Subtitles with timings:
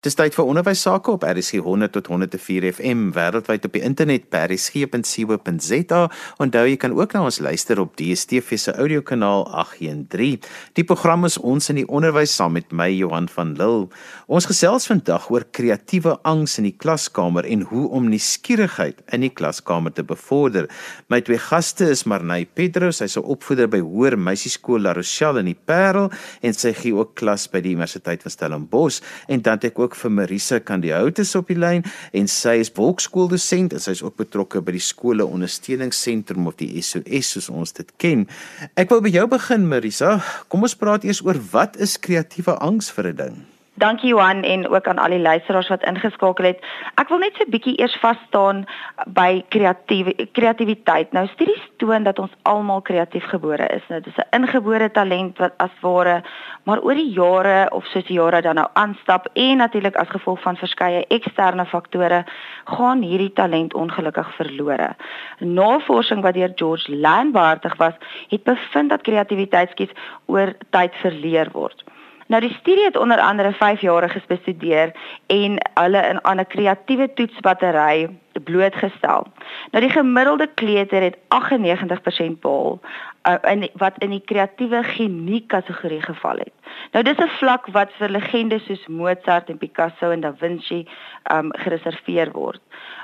[0.00, 4.30] Dis tyd vir onderwys sake op RSG 100 tot 104 FM wêreldwyd op die internet
[4.32, 5.98] by rsg.co.za.
[6.40, 10.46] Onthou jy kan ook na ons luister op DStv se audiokanaal 813.
[10.80, 13.90] Die program is ons in die onderwys saam met my Johan van Lille.
[14.24, 19.32] Ons gesels vandag oor kreatiewe angs in die klaskamer en hoe om nuuskierigheid in die
[19.36, 20.70] klaskamer te bevorder.
[21.12, 25.52] My twee gaste is Marnay Pedros, sy's 'n opvoeder by Hoër Meisieskool La Rochelle in
[25.52, 26.08] die Parel
[26.40, 29.89] en sy gee ook klas by die Universiteit van Stellenbosch en dan het ek ook
[29.90, 31.82] ook vir Marisa Kandihoutus op die lyn
[32.14, 36.70] en sy is volkskooldosent en sy is ook betrokke by die skole ondersteuningsentrum of die
[36.78, 38.26] SOS soos ons dit ken.
[38.78, 40.18] Ek wil by jou begin Marisa.
[40.48, 43.49] Kom ons praat eers oor wat is kreatiewe angs vir 'n ding?
[43.80, 46.64] Dankie Johan en ook aan al die luisteraars wat ingeskakel het.
[47.00, 48.66] Ek wil net so 'n bietjie eers vas staan
[49.06, 51.12] by kreatief kreatiwiteit.
[51.12, 53.82] Nou studies toon dat ons almal kreatief gebore is.
[53.88, 56.22] Dit is 'n ingebore talent wat as ware
[56.64, 60.40] maar oor die jare of soos die jare dan nou aanstap en natuurlik as gevolg
[60.40, 62.24] van verskeie eksterne faktore
[62.64, 64.96] gaan hierdie talent ongelukkig verlore.
[65.38, 67.94] Navorsing wat deur George Landbartig was,
[68.28, 69.92] het bevind dat kreatiwiteit skiet
[70.26, 71.84] oor tyd verleer word.
[72.30, 74.92] Nou die studie het onder andere 5 jare bestudeer
[75.26, 78.08] en hulle in 'n kreatiewe toetsbattery
[78.44, 79.26] blootgestel.
[79.70, 82.80] Nou die gemiddelde kleuter het 98% behaal
[83.28, 86.52] uh, in wat in die kreatiewe genie kategorie geval het.
[86.92, 90.86] Nou dis 'n vlak wat vir legendes soos Mozart en Picasso en Da Vinci
[91.32, 92.60] um gereserveer word.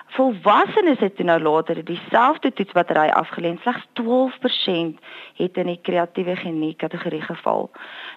[0.07, 5.01] Volwassenes het nou later dieselfde toetsbattery afgelê, slegs 12%
[5.35, 7.71] het in die kreatiewe genie kategorie geval.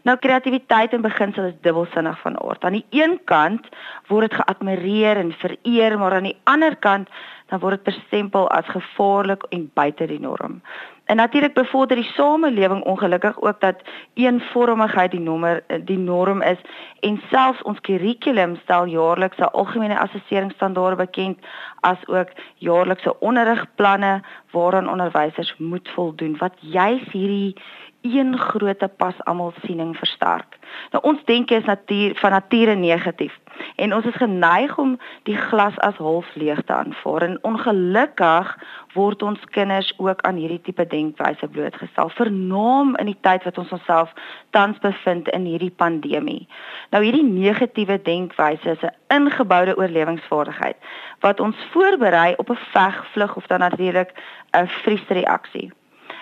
[0.03, 2.63] Nou kreatiwiteit in beginsel is dubbelsinnig van aard.
[2.63, 3.67] Aan die een kant
[4.07, 7.09] word dit geadmireer en vereer, maar aan die ander kant
[7.49, 10.61] dan word dit bestempel as gevaarlik en buite die norm.
[11.09, 13.81] En natuurlik bevorder die samelewing ongelukkig ook dat
[14.13, 16.57] eenvormigheid die nommer die norm is.
[16.99, 21.39] En selfs ons kurrikulum stel jaarlikse algemene assesseringsstandaarde bekend
[21.79, 24.21] as ook jaarlikse onderrigplanne
[24.51, 26.37] waaraan onderwysers moet voldoen.
[26.37, 27.55] Wat juis hierdie
[28.01, 30.57] een grootte pas almal siening versterk.
[30.91, 33.39] Nou ons denke is natuur van nature negatief
[33.75, 38.57] en ons is geneig om die glas as half leeg te aanvaar en ongelukkig
[38.93, 43.71] word ons kinders ook aan hierdie tipe denkwyse blootgestel vernaam in die tyd wat ons
[43.71, 44.13] onsself
[44.49, 46.47] tans bevind in hierdie pandemie.
[46.91, 50.77] Nou hierdie negatiewe denkwyse is 'n ingeboude oorlewingsvaardigheid
[51.19, 54.13] wat ons voorberei op 'n veg, vlug of dan natuurlik
[54.51, 55.71] 'n vriesreaksie.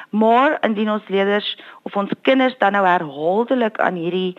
[0.09, 4.37] Maar indien ons leerders of ons kinders dan nou herhaaldelik aan hierdie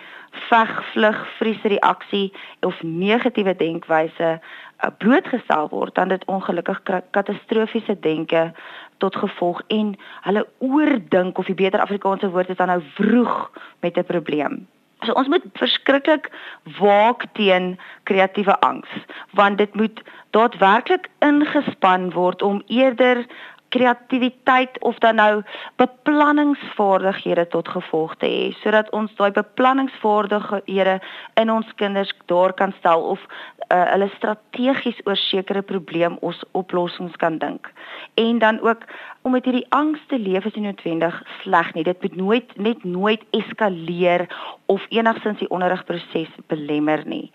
[0.48, 8.52] veg, vlug, vries reaksie of negatiewe denkwyse uh, blootgestel word, dan dit ongelukkig katastrofiese denke
[8.98, 13.98] tot gevolg en hulle oordink of die beter Afrikaanse woord is dan nou vroeg met
[13.98, 14.66] 'n probleem.
[15.06, 16.30] So ons moet verskriklik
[16.78, 18.88] waak teen kreatiewe angs
[19.30, 23.26] want dit moet daadwerklik ingespan word om eerder
[23.68, 25.42] kreatiwiteit of dan nou
[25.76, 30.98] beplanningsvaardighede tot gevolg te hê sodat ons daai beplanningsvaardighede
[31.40, 33.20] in ons kinders daar kan stel of
[33.68, 37.68] uh, hulle strategies oor sekere probleme ons oplossings kan dink.
[38.14, 38.84] En dan ook
[39.22, 41.84] om met hierdie angs te leef is nie noodwendig sleg nie.
[41.84, 44.28] Dit moet nooit net nooit eskaleer
[44.66, 47.28] of enigsins die onderrigproses belemmer nie.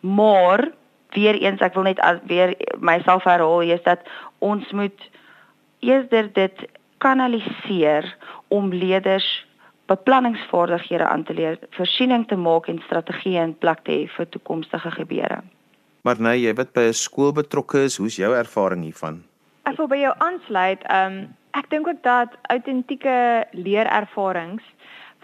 [0.00, 0.68] Maar
[1.14, 4.02] weer eens ek wil net weer myself herhaal is dat
[4.44, 5.10] ons moet
[5.86, 6.66] eerder dit
[6.98, 8.08] kanaliseer
[8.48, 9.26] om leerders
[9.86, 14.90] beplanningsvaardighede aan te leer, voorsiening te maak en strategieë in plek te hê vir toekomstige
[14.98, 15.42] gebeure.
[16.06, 19.22] Maar nee, jy wat by 'n skool betrokke is, hoe's jou ervaring hiervan?
[19.66, 20.82] Ek wil by jou aansluit.
[20.82, 24.62] Ehm um, ek dink ook dat autentieke leerervarings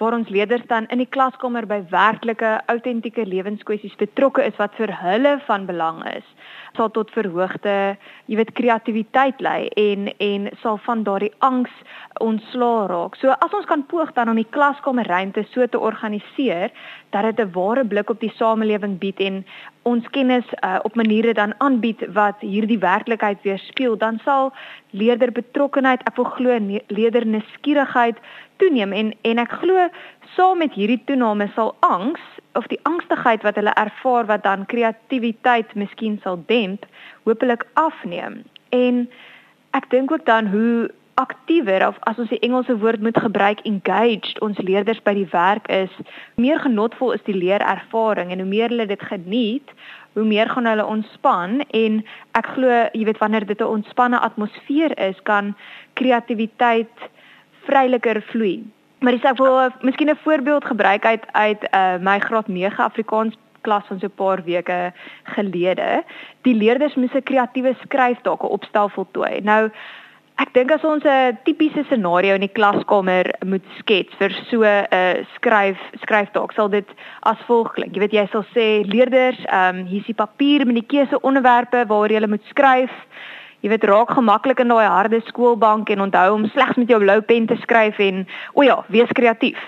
[0.01, 4.93] waar ons leerders dan in die klaskamer by werklike autentieke lewenskwessies betrokke is wat vir
[5.03, 6.27] hulle van belang is
[6.77, 7.97] sal tot verhoogde,
[8.31, 11.73] jy weet, kreatiwiteit lei en en sal van daardie angs
[12.25, 13.19] ontslaa raak.
[13.21, 16.73] So as ons kan poog dan om die klaskamerruimte so te organiseer
[17.13, 19.47] dat dit 'n ware blik op die samelewing bied en
[19.83, 24.53] ons kennis uh, op maniere dan aanbied wat hierdie werklikheid weerspieël, dan sal
[24.91, 28.17] leerder betrokkenheid, ek wil glo leerder nuuskierigheid
[28.57, 29.89] toeneem en en ek glo
[30.37, 32.21] saam met hierdie toename sal angs
[32.53, 36.87] of die angstigheid wat hulle ervaar wat dan kreatiwiteit miskien sal demp,
[37.25, 38.43] hopelik afneem.
[38.69, 39.09] En
[39.71, 44.41] ek dink ook dan hoe aktiewer of as ons die Engelse woord moet gebruik engaged
[44.41, 45.93] ons leerders by die werk is,
[46.41, 49.75] meer genotvol is die leerervaring en hoe meer hulle dit geniet,
[50.17, 52.03] hoe meer gaan hulle ontspan en
[52.39, 55.55] ek glo jy weet wanneer dit 'n ontspanne atmosfeer is, kan
[55.95, 57.11] kreatiwiteit
[57.67, 58.65] vryliker vloei.
[59.01, 63.37] Maar dis ek wil miskien 'n voorbeeld gebruik uit uit uh, my graad 9 Afrikaans
[63.63, 64.93] klas van so 'n paar weke
[65.25, 66.05] gelede.
[66.43, 69.41] Die leerders moes 'n kreatiewe skryftaak opstel voltooi.
[69.41, 69.71] Nou
[70.41, 74.87] Ek dink as ons 'n tipiese scenario in die klaskamer moet skets vir so 'n
[74.89, 76.89] uh, skryf skryftaak, sal dit
[77.23, 77.93] as volg klink.
[77.93, 81.85] Jy weet jy sal sê leerders, ehm um, hier's die papier met die keuse onderwerpe
[81.87, 82.91] waaroor jy moet skryf.
[83.63, 87.21] Jy weet raak gemaklik in daai harde skoolbank en onthou om slegs met jou blou
[87.21, 89.61] pen te skryf en o ja, wees kreatief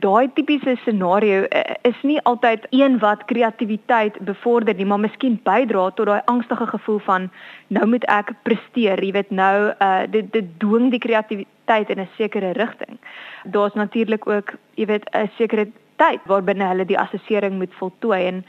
[0.00, 5.90] daai tipiese scenario eh, is nie altyd een wat kreatiwiteit bevorder nie, maar miskien bydra
[5.90, 7.30] tot daai angstige gevoel van
[7.68, 12.08] nou moet ek presteer, jy weet nou uh dit dit dwing die kreatiwiteit in 'n
[12.16, 12.98] sekere rigting.
[13.44, 15.66] Daar's natuurlik ook, jy weet, 'n sekere
[15.96, 18.44] tyd waarbinne hulle die assessering moet voltooi en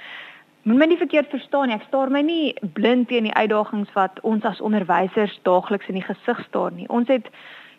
[0.64, 4.20] moet my nie verkeerd verstaan nie, ek staar my nie blind teen die uitdagings wat
[4.22, 6.88] ons as onderwysers daagliks in die gesig staar nie.
[6.90, 7.28] Ons het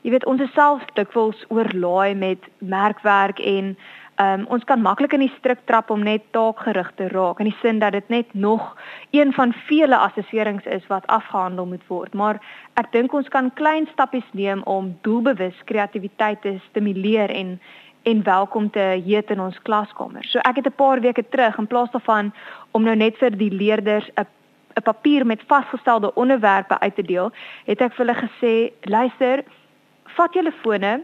[0.04, 3.72] jy weet ons is self dikwels oorlaai met merkwerk en
[4.20, 7.56] um, ons kan maklik in die strik trap om net taakgerig te raak in die
[7.62, 8.74] sin dat dit net nog
[9.16, 12.40] een van vele assesserings is wat afgehandel moet word maar
[12.80, 17.58] ek dink ons kan klein stappies neem om doelbewus kreatiwiteit te stimuleer en
[18.04, 20.26] en welkom te heet in ons klaskamer.
[20.28, 22.34] So ek het 'n paar weke terug in plaas daarvan
[22.76, 24.26] om nou net vir die leerders 'n
[24.76, 27.32] 'n papier met vasgestelde onderwerpe uit te deel,
[27.64, 29.44] het ek vir hulle gesê, luister,
[30.16, 31.00] vat julle fone.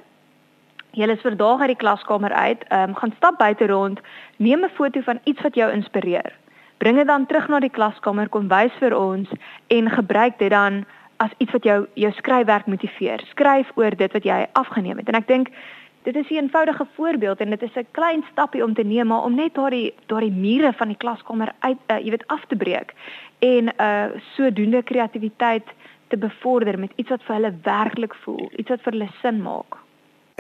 [0.99, 4.01] Julle is vandag uit die klaskamer uit, um, gaan stap buite rond,
[4.37, 6.33] neem 'n foto van iets wat jou inspireer.
[6.79, 9.29] Bring dit dan terug na die klaskamer, kom wys vir ons
[9.67, 10.85] en gebruik dit dan
[11.17, 13.21] as iets wat jou jou skryfwerk motiveer.
[13.31, 15.09] Skryf oor dit wat jy afgeneem het.
[15.09, 15.49] En ek dink
[16.03, 19.23] dit is 'n eenvoudige voorbeeld en dit is 'n klein stappie om te neem maar
[19.23, 22.95] om net daardie daardie mure van die klaskamer uit uh, jy weet af te breek
[23.39, 24.05] en uh
[24.35, 25.69] sodoende kreatiwiteit
[26.11, 29.79] te bevorder met iets wat vir hulle werklik voel, iets wat vir hulle sin maak.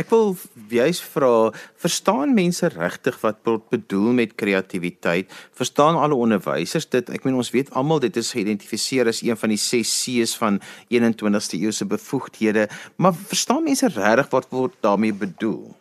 [0.00, 0.30] Ek wil
[0.72, 1.50] juis vra,
[1.82, 5.28] verstaan mense regtig wat word bedoel met kreatiwiteit?
[5.58, 7.10] Verstaan alle onderwysers dit?
[7.12, 10.60] Ek meen ons weet almal dit is geïdentifiseer as een van die 6 C's van
[10.88, 15.79] 21ste eeuse bevoegdhede, maar verstaan mense regtig wat word daarmee bedoel?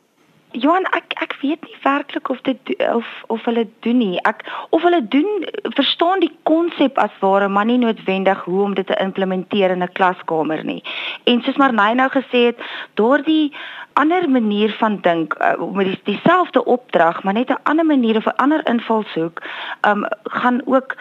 [0.51, 4.17] Johan, ek ek weet nie werklik of dit of of hulle doen nie.
[4.25, 4.41] Ek
[4.73, 5.45] of hulle doen
[5.77, 9.93] verstaan die konsep as ware, maar nie noodwendig hoe om dit te implementeer in 'n
[9.93, 10.83] klaskamer nie.
[11.23, 12.57] En soos Marnay nou gesê het,
[12.93, 13.53] daardie
[14.01, 18.25] ander manier van dink uh, met die, dieselfde opdrag maar net 'n ander manier of
[18.25, 19.41] 'n ander invalshoek
[19.87, 20.95] um gaan ook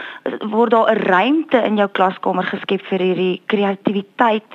[0.51, 4.51] word daar 'n ruimte in jou klaskamer geskep vir hierdie kreatiwiteit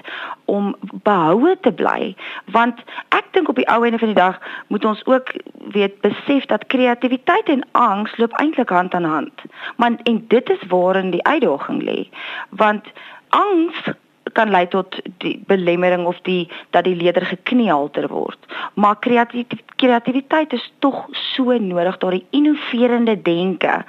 [0.45, 2.15] om behoue te bly.
[2.51, 2.79] Want
[3.09, 5.33] ek dink op die ou einde van die dag moet ons ook
[5.73, 9.41] weet besef dat kreatiwiteit en angs loop eintlik hand aan hand.
[9.75, 12.09] Maar en dit is waarin die uitdaging lê.
[12.49, 12.85] Want
[13.29, 13.91] angs
[14.31, 18.39] kan lei tot die belemmering of die dat die leerder gekneelter word.
[18.73, 18.95] Maar
[19.75, 23.83] kreatiwiteit is tog so nodig daardie innoverende denke.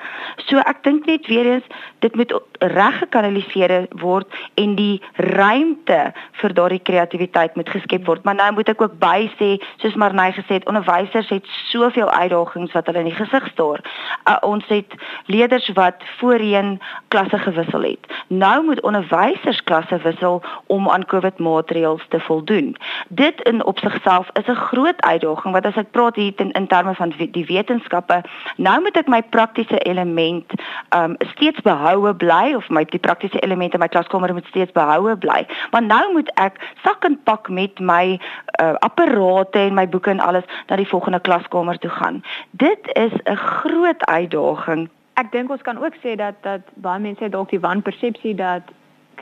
[0.47, 4.27] So ek dink net weer eens dit moet reg gekanaliseer word
[4.61, 8.25] en die ruimte vir daardie kreatiwiteit moet geskep word.
[8.25, 12.75] Maar nou moet ek ook by sê soos Marnay gesê het, onderwysers het soveel uitdagings
[12.75, 13.85] wat hulle in die gesig staar.
[14.29, 14.99] Uh, ons het
[15.31, 16.79] leerders wat voorheen
[17.09, 18.13] klasse gewissel het.
[18.29, 22.76] Nou moet onderwysers klasse wissel middel om aan COVID maatreëls te voldoen.
[23.09, 26.67] Dit in op sigself is 'n groot uitdaging wat as ek praat hier in, in
[26.67, 28.23] terme van die wetenskappe,
[28.56, 30.53] nou moet ek my praktiese element
[30.97, 35.47] um steeds behoue bly of my die praktiese elemente my klaskamer moet steeds behoue bly.
[35.71, 38.21] Maar nou moet ek sak en pak met my
[38.61, 42.23] uh, apparate en my boeke en alles na die volgende klaskamer toe gaan.
[42.50, 44.88] Dit is 'n groot uitdaging.
[45.14, 48.62] Ek dink ons kan ook sê dat dat baie mense dalk die wanpersepsie dat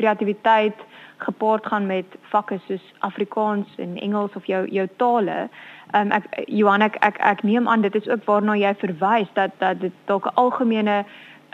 [0.03, 0.79] kreatiwiteit
[1.23, 5.49] gepaard gaan met vakke soos Afrikaans en Engels of jou jou tale.
[5.93, 9.31] Ehm um, ek Johan ek, ek ek neem aan dit is ook waarna jy verwys
[9.39, 11.05] dat dat dit dalk 'n algemene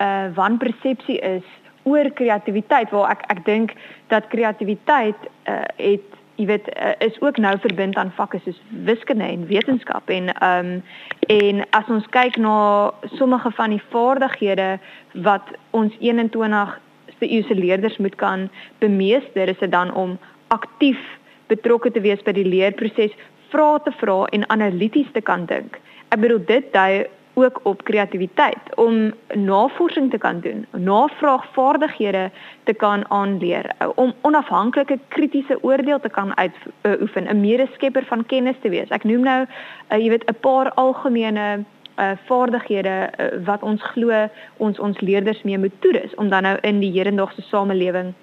[0.01, 1.45] uh wanpersepsie is
[1.83, 3.75] oor kreatiwiteit waar ek ek dink
[4.07, 9.25] dat kreatiwiteit uh het jy weet uh, is ook nou verbind aan vakke soos wiskunde
[9.25, 10.83] en wetenskap en ehm um,
[11.27, 14.79] en as ons kyk na sommige van die vaardighede
[15.13, 16.79] wat ons 21
[17.19, 18.49] vir u se leerders moet kan
[18.79, 21.01] bemeester is dit dan om aktief
[21.49, 23.15] betrokke te wees by die leerproses,
[23.53, 25.79] vrae te vra en analities te kan dink.
[26.13, 27.07] Ek bedoel dit dui
[27.39, 32.31] ook op kreatiwiteit om navorsing te kan doen, navraagvaardighede
[32.65, 38.69] te kan aanleer, om onafhanklike kritiese oordeel te kan uitoefen, 'n medeskepper van kennis te
[38.69, 38.89] wees.
[38.89, 39.47] Ek noem nou,
[39.91, 41.65] uh, jy weet, 'n paar algemene
[41.99, 46.57] uh vaardighede uh, wat ons glo ons ons leerders mee moet toerus om dan nou
[46.63, 48.15] in die hedendaagse samelewing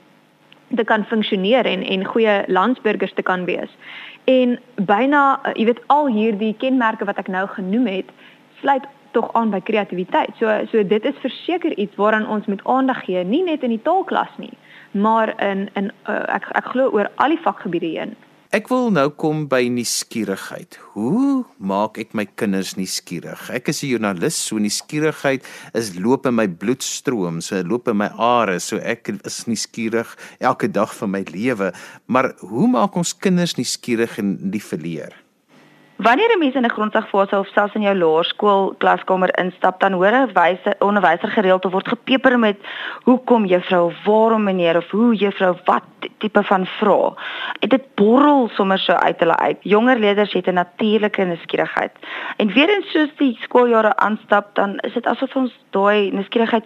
[0.75, 3.71] te kan funksioneer en en goeie landsburgers te kan wees.
[4.23, 8.11] En byna uh, jy weet al hierdie kenmerke wat ek nou genoem het,
[8.61, 10.35] sluit tog aan by kreatiwiteit.
[10.39, 13.83] So so dit is verseker iets waaraan ons met aandag gee, nie net in die
[13.83, 14.53] taalklas nie,
[14.91, 18.15] maar in in uh, ek ek glo oor al die vakgebiede heen.
[18.55, 20.77] Ek wil nou kom by nuuskierigheid.
[20.93, 23.49] Hoe maak ek my kinders nuuskierig?
[23.51, 25.43] Ek is 'n joernalis, so nuuskierigheid
[25.73, 30.07] is loop in my bloedstroom, so loop in my are, so ek is nuuskierig
[30.39, 31.73] elke dag van my lewe.
[32.07, 35.24] Maar hoe maak ons kinders nuuskierig en die verleer?
[35.95, 40.11] Wanneer 'n mens in 'n grondslagfase of selfs in jou laerskool klaskamer instap, dan hoor
[40.11, 42.57] 'n wyse onderwyser gereeld of word gepeper met
[43.03, 45.83] hoekom juffrou, waarom meneer of hoe juffrou, wat
[46.17, 47.13] tipe van vra.
[47.59, 49.57] En dit borrel sommer so uit hulle uit.
[49.61, 51.91] Jonger leerders het 'n natuurlike nuuskierigheid.
[52.37, 56.65] En weer eens soos die skooljare aanstap, dan is dit asof ons daai nuuskierigheid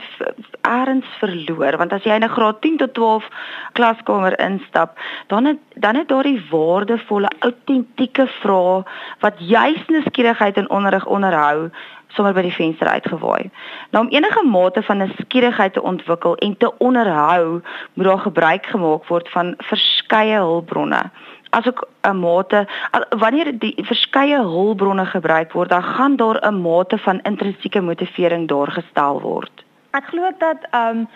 [0.61, 3.25] eers verloor, want as jy in 'n graad 10 tot 12
[3.73, 8.83] klaskamer instap, dan het, dan het daardie waardevolle, autentieke vrae
[9.19, 11.69] wat juis nuuskierigheid in onderrig onderhou
[12.15, 13.49] sommer by die venster uitgewaai.
[13.93, 17.61] Nou om enige mate van nuuskierigheid te ontwikkel en te onderhou,
[17.93, 21.03] moet daar gebruik gemaak word van verskeie hulpbronne.
[21.49, 22.67] Asook 'n mate
[23.09, 28.71] wanneer die verskeie hulpbronne gebruik word, dan gaan daar 'n mate van intrinsieke motivering daar
[28.71, 29.65] gestel word.
[29.91, 31.07] Ek glo dat ehm um,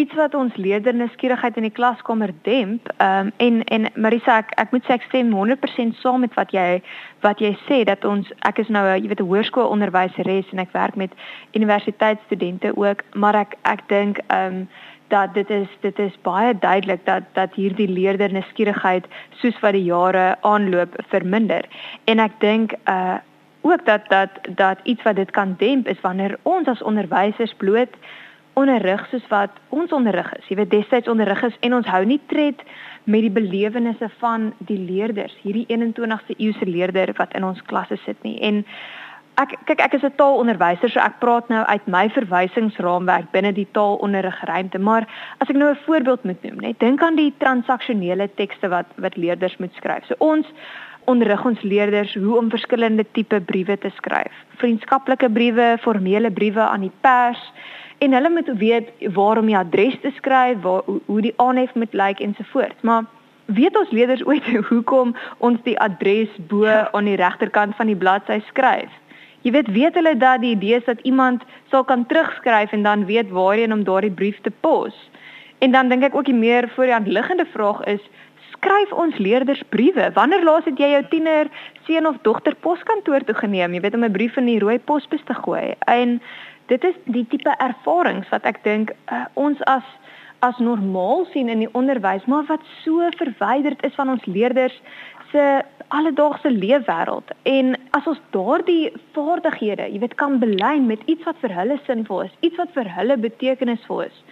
[0.00, 2.88] iets wat ons leerders nuuskierigheid in die klaskamer demp.
[2.96, 6.54] Ehm um, en en Marisa ek ek moet sê ek stem 100% saam met wat
[6.56, 6.82] jy
[7.26, 10.72] wat jy sê dat ons ek is nou 'n jy weet 'n hoërskoolonderwyseres en ek
[10.72, 11.12] werk met
[11.52, 14.68] universiteitsstudente ook, maar ek ek dink ehm um,
[15.08, 19.84] dat dit is dit is baie duidelik dat dat hierdie leerder nuuskierigheid soos wat die
[19.84, 21.64] jare aanloop verminder.
[22.04, 23.18] En ek dink uh
[23.62, 27.94] ook dat dat dat iets wat dit kan demp is wanneer ons as onderwysers bloot
[28.58, 30.48] onderrig soos wat ons onderrig is.
[30.48, 32.62] Jy weet destyds onderrig is en ons hou nie tred
[33.04, 38.22] met die belewennisse van die leerders, hierdie 21ste eeuse leerder wat in ons klasse sit
[38.26, 38.38] nie.
[38.40, 38.64] En
[39.42, 43.68] ek kyk ek is 'n taalonderwyser, so ek praat nou uit my verwysingsraamwerk binne die
[43.72, 45.06] taalonderrigruimte, maar
[45.40, 49.16] as ek nou 'n voorbeeld moet noem, net dink aan die transaksionele tekste wat wat
[49.16, 50.04] leerders moet skryf.
[50.06, 50.46] So ons
[51.06, 54.32] onderrig ons leerders hoe om verskillende tipe briewe te skryf.
[54.56, 57.52] Vriendskaplike briewe, formele briewe aan die pers,
[58.00, 61.92] en hulle moet weet waar om die adres te skryf, waar hoe, die aanhef moet
[61.92, 62.80] lyk ensovoorts.
[62.80, 63.04] Maar
[63.44, 66.88] weet ons leerders ooit hoekom ons die adres bo ja.
[66.92, 68.92] aan die regterkant van die bladsy skryf?
[69.42, 73.04] Jy weet weet hulle dat die idee is dat iemand sal kan terugskryf en dan
[73.08, 74.96] weet waarheen om daardie brief te pos.
[75.58, 78.04] En dan dink ek ook die meer voor die hand liggende vraag is
[78.60, 80.10] skryf ons leerders briewe.
[80.12, 81.48] Wanneer laas het jy jou tiener
[81.86, 85.24] seun of dogter poskantoor toe geneem, jy weet om 'n brief in die rooi posbus
[85.24, 85.74] te gooi?
[85.86, 86.20] En
[86.66, 89.84] dit is die tipe ervarings wat ek dink uh, ons as
[90.40, 94.80] as normaal sien in die onderwys, maar wat so verwyderd is van ons leerders
[95.32, 95.62] se
[95.96, 97.32] alledaagse leefwêreld.
[97.42, 102.24] En as ons daardie vaardighede, jy weet, kan belyn met iets wat vir hulle sinvol
[102.28, 104.22] is, iets wat vir hulle betekenisvol is.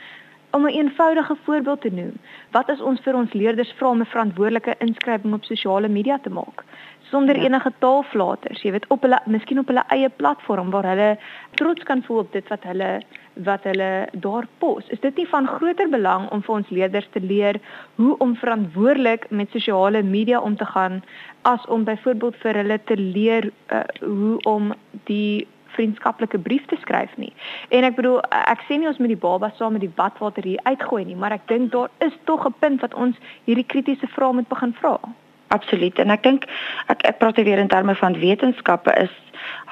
[0.56, 2.14] Om 'n eenvoudige voorbeeld te noem,
[2.56, 6.30] wat as ons vir ons leerders vra om 'n verantwoordelike inskrywing op sosiale media te
[6.30, 6.64] maak?
[7.10, 7.42] sonder ja.
[7.42, 11.08] enige taalflaters, jy weet op hulle miskien op hulle eie platform waar hulle
[11.60, 12.90] trots kan voel op dit wat hulle
[13.46, 14.88] wat hulle daar pos.
[14.90, 17.60] Is dit nie van groter belang om vir ons leerders te leer
[17.94, 21.02] hoe om verantwoordelik met sosiale media om te gaan
[21.42, 27.16] as om byvoorbeeld vir hulle te leer uh, hoe om die vriendskaplike brief te skryf
[27.16, 27.33] nie.
[27.68, 30.62] En ek bedoel ek sê nie ons moet die baba saam met die badwater hier
[30.64, 34.33] uitgooi nie, maar ek dink daar is tog 'n punt wat ons hierdie kritiese vrae
[34.33, 34.99] moet begin vra.
[35.48, 35.98] Absoluut.
[35.98, 36.44] En ek dink
[36.92, 39.14] ek ek praat weer in terme van wetenskappe is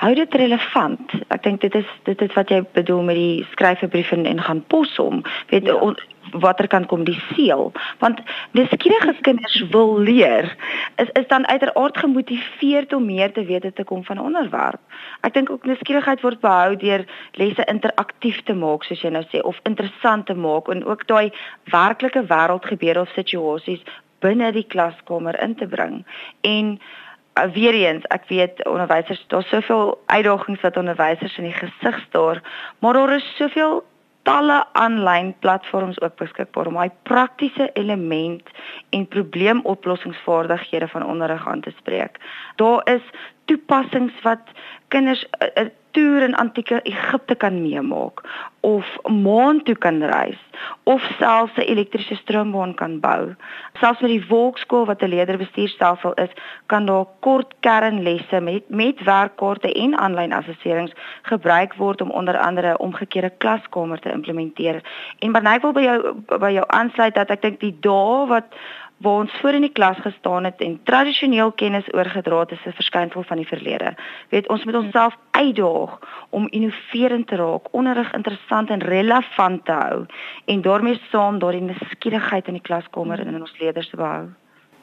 [0.01, 1.15] hou dit relevant.
[1.35, 4.27] Ek dink dit is dit is wat jy bedoel met die skryf 'n brief en,
[4.27, 5.23] en gaan pos hom.
[5.53, 5.95] Weet ja.
[6.33, 7.73] watter kan kom die seël?
[7.99, 10.57] Want nuuskierige kinders wil leer.
[10.97, 14.81] Is is dan uiteraard gemotiveerd om meer te weet te kom van 'n onderwerp.
[15.21, 19.41] Ek dink ook nuuskierigheid word behou deur lesse interaktief te maak soos jy nou sê
[19.41, 21.33] of interessant te maak en ook daai
[21.65, 23.83] werklike wêreldgebeure of situasies
[24.19, 26.05] binne die klaskamer in te bring.
[26.41, 32.01] En uh, weer eens, ek weet onderwysers, daar's soveel uitdagings wat onderwysers in die gesig
[32.09, 32.43] staar,
[32.79, 33.85] maar daar is soveel
[34.27, 38.49] talle aanlyn platforms ook beskikbaar om hy praktiese element
[38.91, 42.19] en probleemoplossingsvaardighede van onderrig aan te spreek.
[42.57, 43.05] Daar is
[43.45, 44.43] toepassings wat
[44.89, 48.21] kinders 'n uh, uh, toer in antieke Egipte kan meemaak
[48.61, 50.41] of maan toe kan reis
[50.93, 53.35] of selfs 'n elektriese stroombaan kan bou.
[53.81, 56.33] Selfs met die wolkskool wat 'n leerderbestuurstelsel is,
[56.67, 62.79] kan daar kort kernlesse met met werkkaarte en aanlyn assesserings gebruik word om onder andere
[62.79, 64.83] omgekeerde klaskamer te implementeer.
[65.19, 68.45] En maar ek wil by jou by jou aansluit dat ek dink die dae wat
[68.97, 72.73] waar ons voor in die klas gestaan het en tradisioneel kennis oorgedra het is 'n
[72.73, 73.95] verskynsel van die verlede.
[74.29, 75.99] Weet ons moet onsself uitdaag
[76.31, 80.07] om innoverend te raak, onderrig interessant en relevant te hou
[80.45, 84.29] en daarmee saam daardie nuuskierigheid in die klaskamer en in ons leerders te behou.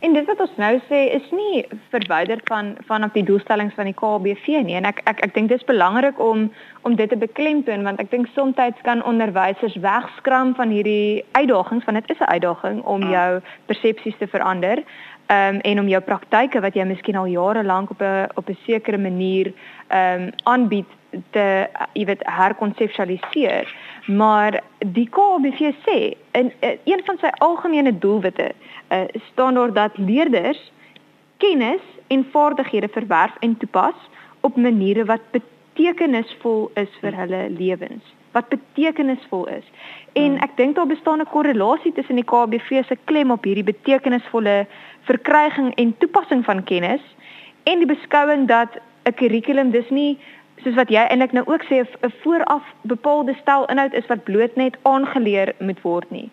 [0.03, 1.62] En dit wat ons nou sê is nie
[1.93, 4.75] verwyder van vanaf die doelstellings van die KBV nie.
[4.75, 6.50] En ek ek ek dink dit is belangrik om
[6.83, 12.01] om dit te beklemtoon want ek dink soms kan onderwysers wegskram van hierdie uitdagings want
[12.01, 13.39] dit is 'n uitdaging om jou
[13.72, 14.83] persepsies te verander
[15.27, 18.58] um, en om jou praktyke wat jy miskien al jare lank op 'n op 'n
[18.65, 19.53] sekere manier
[19.88, 20.89] ehm um, aanbied
[21.32, 23.75] te jy weet herkonseptualiseer.
[24.08, 28.51] Maar die KBV sê in, in een van sy algemene doelwitte
[28.89, 30.72] uh, staan daar dat leerders
[31.38, 38.03] kennis en vaardighede verwerf en toepas op maniere wat betekenisvol is vir hulle lewens
[38.34, 39.66] wat betekenisvol is.
[40.13, 40.44] En hmm.
[40.46, 44.66] ek dink daar bestaan 'n korrelasie tussen die KBV se klem op hierdie betekenisvolle
[45.02, 47.02] verkryging en toepassing van kennis
[47.63, 50.18] en die beskouing dat 'n kurrikulum dis nie
[50.63, 54.56] soos wat jy eintlik nou ook sê 'n vooraf bepaalde stel inhoud is wat bloot
[54.56, 56.30] net aangeleer moet word nie.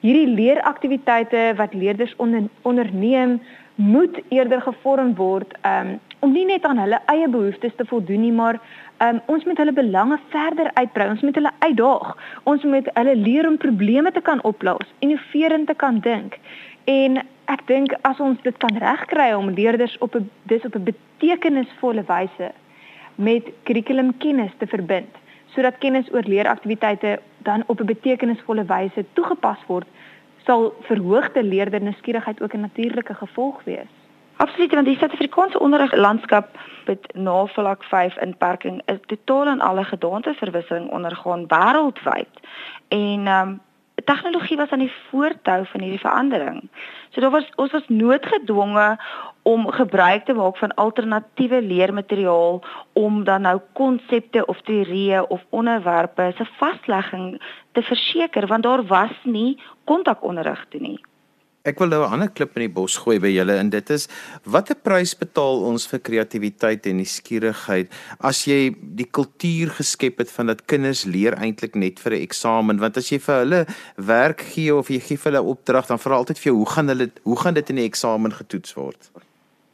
[0.00, 3.40] Hierdie leeraktiwiteite wat leerders onder, onderneem
[3.74, 8.32] moet eerder gevorm word um, om nie net aan hulle eie behoeftes te voldoen nie,
[8.32, 8.60] maar
[8.98, 11.08] um, ons moet hulle belange verder uitbrei.
[11.10, 12.16] Ons moet hulle uitdaag.
[12.44, 16.38] Ons moet hulle leer om probleme te kan oplos, innoverend te kan dink.
[16.84, 20.88] En ek dink as ons dit kan regkry om leerders op 'n dis op 'n
[20.92, 22.52] betekenisvolle wyse
[23.14, 25.14] met kurrikulumkennis te verbind
[25.54, 29.86] sodat kennis oor leeraktiwiteite dan op 'n betekenisvolle wyse toegepas word
[30.44, 34.05] sal verhoogde leerder nuuskierigheid ook 'n natuurlike gevolg wees.
[34.36, 41.46] Absoluut, want die Suid-Afrikaanse onderriglandskap met navlak 5 inperking is totaal en alle gedaanteverwissing ondergaan
[41.46, 42.42] wêreldwyd.
[42.88, 43.60] En ehm um,
[44.04, 46.68] tegnologie was aan die voortou van hierdie verandering.
[47.10, 48.98] So daar was ons was noodgedwonge
[49.42, 52.62] om gebruik te maak van alternatiewe leermateriaal
[52.92, 59.16] om dan nou konsepte of teorieë of onderwerpe se vaslegging te verseker want daar was
[59.22, 61.00] nie kontakonderrig toe nie.
[61.66, 64.06] Ek wil nou 'n ander klip in die bos gooi by julle en dit is
[64.44, 70.46] watter prys betaal ons vir kreatiwiteit en nuuskierigheid as jy die kultuur geskep het van
[70.46, 72.78] dat kinders leer eintlik net vir 'n eksamen?
[72.78, 76.14] Want as jy vir hulle werk gee of jy gee vir hulle opdrag dan vra
[76.14, 79.10] altyd vir jou hoe gaan hulle hoe gaan dit in die eksamen getoets word?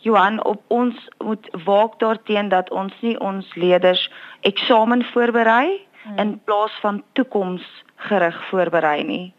[0.00, 6.18] Johan op ons moet waak daarteenoor dat ons nie ons leerders eksamen voorberei hmm.
[6.18, 9.34] in plaas van toekomsgerig voorberei nie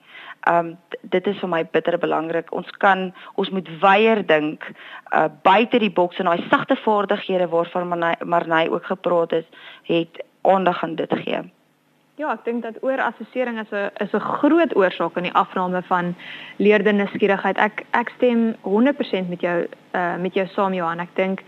[0.49, 2.51] um dit is vir my bitter belangrik.
[2.51, 4.63] Ons kan ons moet weier dink
[5.15, 7.91] uh buite die boks en daai sagte vaardighede waarvan
[8.25, 9.47] Marnay ook gepraat het,
[9.83, 11.43] het aandag aan dit gee.
[12.15, 16.15] Ja, ek dink dat oorassessering is 'n is 'n groot oorsaak in die afname van
[16.57, 17.57] leerdernuuskierigheid.
[17.57, 20.99] Ek ek stem 100% met jou uh met jou saam Johan.
[20.99, 21.41] Ek dink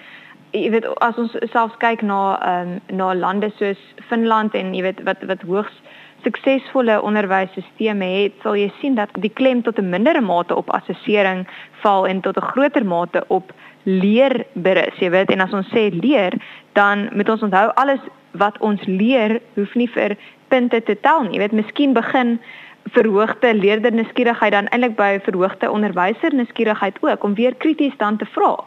[0.51, 3.77] jy weet as ons selfs kyk na ehm um, na lande soos
[4.10, 5.81] Finland en jy weet wat wat hoogs
[6.23, 11.47] suksesvolle onderwysstelsels het, sal jy sien dat die klem tot 'n mindere mate op assessering
[11.84, 13.51] val en tot 'n groter mate op
[13.84, 14.95] leer berus.
[14.99, 16.34] Jy weet, en as ons sê leer,
[16.73, 17.99] dan moet ons onthou alles
[18.32, 21.32] wat ons leer hoef nie vir punte te tel nie.
[21.32, 22.39] Jy weet, miskien begin
[22.84, 28.63] verhoogde leerdernuuskierigheid dan eintlik by verhoogde onderwysernuuskierigheid ook om weer krities dan te vra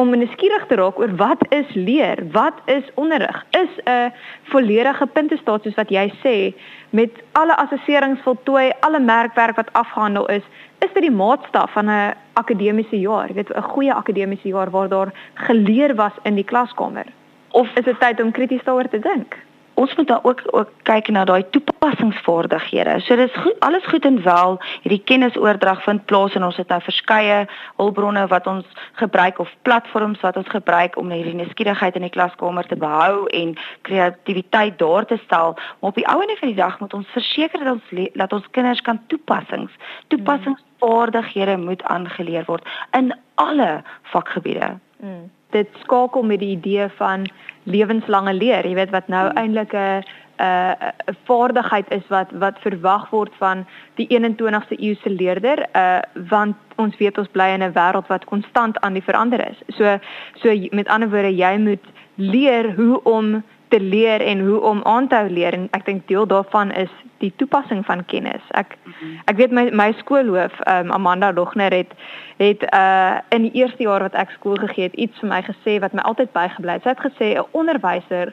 [0.00, 3.36] om nuuskierig te raak oor wat is leer, wat is onderrig?
[3.50, 4.12] Is 'n
[4.52, 6.54] volledige puntestaat soos wat jy sê
[6.90, 10.42] met alle assesserings voltooi, alle merkwerk wat afgehandel is,
[10.78, 14.88] is dit die maatstaf van 'n akademiese jaar, jy weet 'n goeie akademiese jaar waar
[14.88, 17.06] daar geleer was in die klaskamer.
[17.50, 19.36] Of is dit tyd om krities daaroor te dink?
[19.80, 22.98] Ons moet dan ook ook kyk na daai toepassingsvaardighede.
[23.00, 26.80] So dis goed, alles goed en wel, hierdie kennisoordrag vind plaas en ons het nou
[26.84, 27.38] verskeie
[27.80, 28.66] hulpbronne wat ons
[29.00, 33.56] gebruik of platforms wat ons gebruik om hierdie nuuskierigheid in die klaskamer te behou en
[33.88, 35.56] kreatiwiteit daar te stel.
[35.80, 38.46] Maar op die ou ende van die dag moet ons verseker dat ons dat ons
[38.50, 39.72] kinders kan toepassings,
[40.12, 44.76] toepassingsvaardighede moet aangeleer word in alle vakgebiede.
[45.00, 47.26] Mm dit skakel met die idee van
[47.62, 50.02] lewenslange leer, jy weet wat nou eintlik 'n
[50.40, 56.56] 'n vaardigheid is wat wat verwag word van die 21ste eeu se leerder, uh want
[56.76, 59.58] ons weet ons bly in 'n wêreld wat konstant aan die verander is.
[59.76, 59.98] So
[60.34, 61.84] so met ander woorde, jy moet
[62.14, 65.52] leer hoe om te leer en hoe om aan te hou leer.
[65.52, 68.44] En ek dink deel daarvan is die toepassing van kennis.
[68.56, 69.16] Ek mhm.
[69.30, 71.92] ek weet my my skoolhoof um, Amanda Logner het
[72.40, 75.78] het uh in die eerste jaar wat ek skool gegee het iets vir my gesê
[75.80, 76.86] wat my altyd bygebly het.
[76.86, 78.32] Sy het gesê 'n onderwyser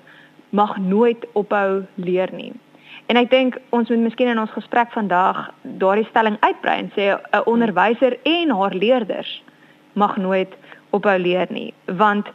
[0.50, 2.54] mag nooit ophou leer nie.
[3.08, 7.16] En ek dink ons moet miskien in ons gesprek vandag daardie stelling uitbrei en sê
[7.16, 9.44] 'n onderwyser en haar leerders
[9.94, 10.56] mag nooit
[10.90, 12.28] ophou leer nie, want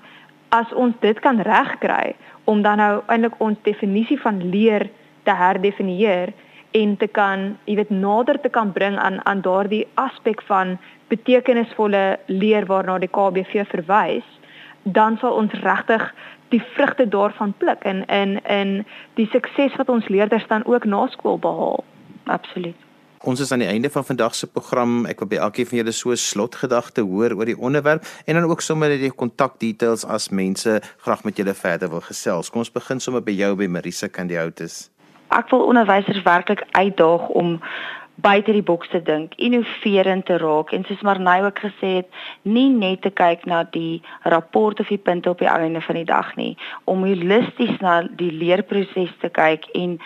[0.48, 4.90] as ons dit kan regkry om dan nou eintlik ons definisie van leer
[5.22, 6.32] te herdefinieer
[6.72, 10.78] en te kan, jy weet, nader te kan bring aan aan daardie aspek van
[11.12, 14.28] betekenisvolle leer waarna die KBV verwys,
[14.82, 16.06] dan sal ons regtig
[16.52, 18.78] die vrugte daarvan pluk en in in
[19.20, 21.84] die sukses wat ons leerders dan ook na skool behaal.
[22.24, 22.88] Absoluut.
[23.22, 25.04] Ons is aan die einde van vandag se program.
[25.06, 28.50] Ek wil by elkeen van julle so 'n slotgedagte hoor oor die onderwerp en dan
[28.50, 32.50] ook sommer net die kontakdetails as mense graag met julle verder wil gesels.
[32.50, 34.90] Kom ons begin sommer by jou by Marisa Candiautus.
[35.32, 37.60] Ek wil onderwysers werklik uitdaag om
[38.14, 42.08] buite die boks te dink, innoverend te raak en soos Marnay ook gesê het,
[42.42, 46.04] nie net te kyk na die rapport of die punte op die einde van die
[46.04, 46.52] dag nie,
[46.84, 49.96] om holisties na die leerproses te kyk en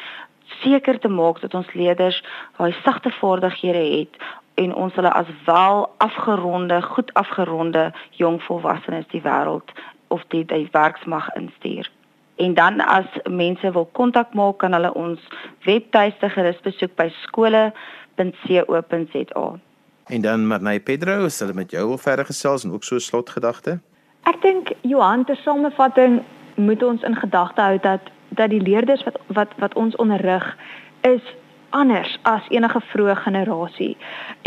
[0.63, 2.23] seker te maak dat ons leerders
[2.57, 4.23] daai sagte vaardighede het
[4.63, 7.91] en ons hulle as wel afgeronde, goed afgeronde
[8.23, 9.75] jong volwassenes die wêreld
[10.09, 11.91] of die, die werksmag instuur.
[12.37, 15.21] En dan as mense wil kontak maak, kan hulle ons
[15.65, 17.77] webtuiste gerus besoek by skole.co.za.
[20.07, 23.81] En dan Marnay Pedro, sal met jou wil verder gesels en ook so 'n slotgedagte.
[24.23, 26.23] Ek dink Johan ter samevatting
[26.55, 30.57] moet ons in gedagte hou dat dat die leerders wat wat wat ons onderrig
[31.01, 31.23] is
[31.77, 33.93] anders as enige vroeë generasie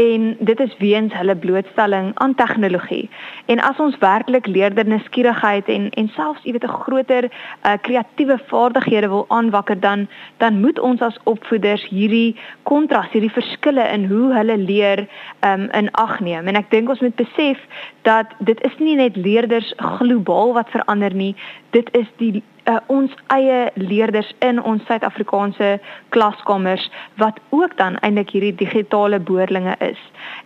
[0.01, 3.09] en dit is weens hulle blootstelling aan tegnologie.
[3.51, 8.39] En as ons werklik leerder nuuskierigheid en en selfs jy weet 'n groter uh, kreatiewe
[8.51, 14.33] vaardighede wil aanwakker dan dan moet ons as opvoeders hierdie kontras, hierdie verskille in hoe
[14.33, 15.07] hulle leer
[15.45, 16.47] um, in ag neem.
[16.47, 17.57] En ek dink ons moet besef
[18.01, 21.35] dat dit is nie net leerders globaal wat verander nie,
[21.69, 25.79] dit is die uh, ons eie leerders in ons Suid-Afrikaanse
[26.15, 26.89] klaskamers
[27.21, 29.99] wat ook dan eintlik hierdie digitale boerlinge is.